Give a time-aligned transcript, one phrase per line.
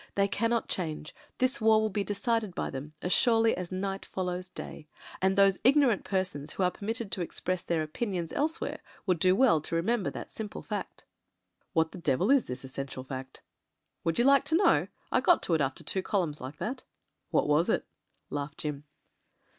[0.15, 4.49] They cannot change: this war will be decided by them as surely as night follows
[4.49, 4.87] day;
[5.21, 9.19] and those ignorant per sons who are permitted to express their opinions else where would
[9.19, 11.05] do well to remember that simple fact.'
[11.73, 13.43] "What the devil is this essential fact?"
[14.03, 14.87] "Would you like to know?
[15.11, 16.83] I got to it after two columns like that."
[17.29, 17.85] "What was it?"
[18.31, 18.85] laughed Jim.